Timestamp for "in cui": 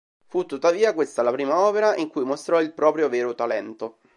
1.95-2.23